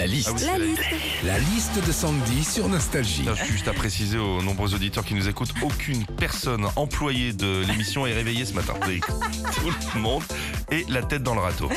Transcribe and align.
La 0.00 0.06
liste. 0.06 0.30
Ah 0.30 0.34
oui, 0.34 0.46
La 0.46 0.58
liste. 0.58 0.80
La 1.24 1.38
liste 1.38 1.86
de 1.86 1.92
Sandy 1.92 2.42
sur 2.42 2.70
Nostalgie. 2.70 3.26
Juste 3.46 3.68
à 3.68 3.74
préciser 3.74 4.16
aux 4.16 4.40
nombreux 4.40 4.74
auditeurs 4.74 5.04
qui 5.04 5.12
nous 5.12 5.28
écoutent, 5.28 5.52
aucune 5.60 6.06
personne 6.06 6.66
employée 6.76 7.34
de 7.34 7.62
l'émission 7.66 8.06
est 8.06 8.14
réveillée 8.14 8.46
ce 8.46 8.54
matin. 8.54 8.72
Tout 8.80 9.70
le 9.94 10.00
monde 10.00 10.22
et 10.70 10.86
la 10.88 11.02
tête 11.02 11.22
dans 11.22 11.34
le 11.34 11.42
râteau. 11.42 11.68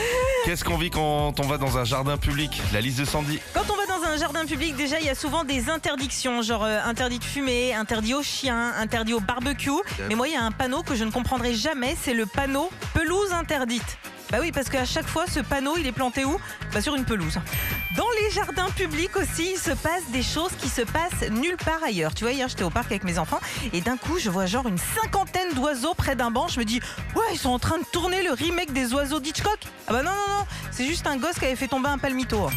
Qu'est-ce 0.46 0.64
qu'on 0.64 0.78
vit 0.78 0.90
quand 0.90 1.38
on 1.38 1.48
va 1.48 1.58
dans 1.58 1.78
un 1.78 1.84
jardin 1.84 2.16
public? 2.16 2.62
La 2.72 2.80
liste 2.80 3.02
de 3.02 3.06
Sandy. 3.06 3.40
Quand 3.54 3.66
on 3.70 3.76
va 3.76 3.86
dans 3.88 4.08
un 4.08 4.16
jardin 4.16 4.46
public, 4.46 4.78
déjà, 4.78 5.02
il 5.02 5.06
y 5.06 5.10
a 5.10 5.16
souvent 5.16 5.44
des 5.44 5.70
interdictions, 5.70 6.42
genre 6.42 6.64
euh, 6.64 6.80
interdit 6.86 7.20
de 7.20 7.26
fumer, 7.26 7.74
interdit 7.74 8.14
aux 8.14 8.24
chiens, 8.24 8.74
interdit 8.78 9.14
au 9.14 9.20
barbecue. 9.20 9.70
Mais 10.08 10.16
moi, 10.16 10.30
il 10.30 10.34
y 10.34 10.38
a 10.38 10.44
un 10.44 10.52
panneau 10.52 10.82
que 10.82 10.96
je 10.96 11.04
ne 11.04 11.12
comprendrai 11.12 11.54
jamais, 11.54 11.98
c'est 12.02 12.14
le 12.14 12.26
panneau 12.26 12.70
pelouse 12.94 13.34
interdite. 13.34 13.98
Bah 14.34 14.40
oui, 14.42 14.52
parce 14.52 14.68
qu'à 14.68 14.84
chaque 14.84 15.06
fois, 15.06 15.26
ce 15.28 15.42
panneau, 15.42 15.78
il 15.78 15.86
est 15.86 15.92
planté 15.92 16.26
où? 16.26 16.40
Bah 16.74 16.82
sur 16.82 16.96
une 16.96 17.06
pelouse. 17.06 17.40
Dans 17.96 18.08
les 18.20 18.32
jardins 18.32 18.72
publics 18.72 19.16
aussi, 19.16 19.52
il 19.54 19.60
se 19.60 19.70
passe 19.70 20.10
des 20.12 20.24
choses 20.24 20.50
qui 20.60 20.70
se 20.70 20.82
passent 20.82 21.30
nulle 21.30 21.56
part 21.56 21.84
ailleurs. 21.84 22.16
Tu 22.16 22.24
vois, 22.24 22.34
hier, 22.34 22.48
j'étais 22.48 22.64
au 22.64 22.72
parc 22.72 22.88
avec 22.88 23.04
mes 23.04 23.20
enfants 23.20 23.40
et 23.74 23.82
d'un 23.82 23.96
coup, 23.96 24.18
je 24.18 24.32
vois 24.32 24.48
genre 24.48 24.68
une 24.68 24.80
cinquantaine 24.80 25.54
d'oiseaux 25.54 25.94
près 25.94 26.16
d'un 26.16 26.32
banc. 26.32 26.48
Je 26.48 26.58
me 26.58 26.66
dis, 26.66 26.80
ouais, 27.16 27.22
ils 27.32 27.38
sont 27.38 27.52
en 27.52 27.60
train 27.60 27.78
de 27.78 27.86
tourner 27.92 28.24
le 28.24 28.32
remake 28.32 28.74
des 28.74 28.92
oiseaux 28.96 29.20
d'Hitchcock. 29.20 29.60
Ah 29.88 29.94
bah 29.94 30.02
non, 30.02 30.10
non, 30.10 30.40
non, 30.40 30.46
c'est 30.72 30.88
juste 30.88 31.06
un 31.06 31.18
gosse 31.18 31.38
qui 31.38 31.46
avait 31.46 31.56
fait 31.56 31.68
tomber 31.68 31.90
un 31.90 32.00
palmito. 32.00 32.50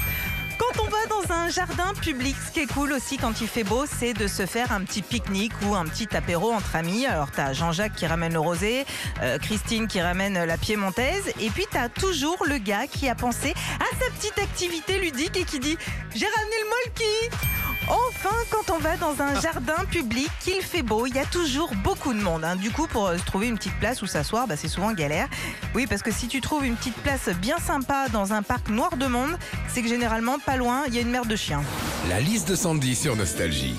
Quand 0.59 0.83
on 0.83 0.88
va 0.88 1.06
dans 1.06 1.34
un 1.34 1.51
jardin 1.51 1.92
public, 2.01 2.34
ce 2.46 2.51
qui 2.51 2.60
est 2.60 2.73
cool 2.73 2.92
aussi 2.92 3.19
quand 3.19 3.41
il 3.41 3.47
fait 3.47 3.64
beau, 3.64 3.84
c'est 3.87 4.14
de 4.14 4.27
se 4.27 4.47
faire 4.47 4.73
un 4.73 4.83
petit 4.84 5.02
pique-nique 5.02 5.52
ou 5.66 5.74
un 5.74 5.84
petit 5.84 6.09
apéro 6.16 6.51
entre 6.51 6.77
amis. 6.77 7.05
Alors 7.05 7.30
t'as 7.30 7.52
Jean-Jacques 7.52 7.95
qui 7.95 8.06
ramène 8.06 8.33
le 8.33 8.41
rosé, 8.41 8.87
euh, 9.23 9.38
Christine 9.38 9.87
qui 9.87 10.00
ramène 10.00 10.45
la 10.45 10.56
piémontaise, 10.56 11.28
et 11.41 11.50
puis 11.50 11.66
t'as 11.70 11.88
toujours 11.88 12.42
le 12.47 12.59
gars 12.59 12.87
qui 12.87 13.09
a 13.09 13.14
pensé 13.14 13.55
à 13.80 13.98
sa 13.98 14.11
petite 14.12 14.38
activité 14.38 14.98
ludique 14.98 15.37
et 15.37 15.45
qui 15.45 15.59
dit 15.59 15.77
j'ai 16.14 16.27
ramené 16.27 16.56
le 16.62 16.69
molki. 16.69 17.66
Enfin, 17.88 18.34
quand 18.50 18.74
on 18.74 18.78
va 18.78 18.97
dans 18.97 19.22
un 19.22 19.41
jardin 19.41 19.84
public, 19.91 20.28
qu'il 20.41 20.61
fait 20.61 20.83
beau, 20.83 21.06
il 21.06 21.14
y 21.14 21.19
a 21.20 21.24
toujours 21.24 21.72
beaucoup 21.84 22.12
de 22.12 22.20
monde. 22.20 22.44
hein. 22.44 22.56
Du 22.56 22.70
coup, 22.72 22.86
pour 22.88 23.06
euh, 23.06 23.16
se 23.19 23.24
trouver 23.24 23.47
une 23.47 23.56
petite 23.56 23.78
place 23.78 24.02
où 24.02 24.06
s'asseoir, 24.06 24.48
bah, 24.48 24.56
c'est 24.56 24.66
souvent 24.69 24.92
galère. 24.92 25.28
Oui, 25.74 25.86
parce 25.86 26.02
que 26.02 26.11
si 26.11 26.27
tu 26.27 26.41
trouves 26.41 26.64
une 26.66 26.74
petite 26.77 26.96
place 26.96 27.28
bien 27.41 27.58
sympa 27.58 28.08
dans 28.12 28.33
un 28.33 28.42
parc 28.42 28.69
noir 28.70 28.96
de 28.96 29.06
monde, 29.06 29.36
c'est 29.69 29.83
que 29.83 29.88
généralement, 29.88 30.38
pas 30.41 30.56
loin, 30.56 30.83
il 30.88 30.94
y 30.94 30.98
a 30.98 31.00
une 31.00 31.11
merde 31.11 31.28
de 31.28 31.36
chien. 31.36 31.62
La 32.08 32.19
liste 32.20 32.48
de 32.48 32.56
Sandy 32.56 32.96
sur 32.96 33.14
Nostalgie. 33.14 33.77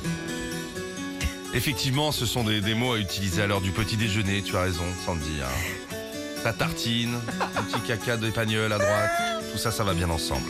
Effectivement, 1.54 2.12
ce 2.12 2.26
sont 2.26 2.44
des, 2.44 2.62
des 2.62 2.76
mots 2.76 2.94
à 2.94 3.00
utiliser 3.00 3.42
à 3.42 3.48
l'heure 3.48 3.62
du 3.62 3.72
petit 3.72 3.98
déjeuner. 3.98 4.42
Tu 4.42 4.56
as 4.56 4.62
raison, 4.62 4.84
Sandy. 5.06 5.42
hein. 5.44 5.98
Ta 6.44 6.54
tartine, 6.54 7.16
un 7.58 7.62
petit 7.64 7.82
caca 7.82 8.16
d'épagneul 8.16 8.72
à 8.72 8.78
droite. 8.78 9.12
Tout 9.52 9.58
ça, 9.58 9.72
ça 9.72 9.84
va 9.84 9.94
bien 9.94 10.10
ensemble. 10.10 10.50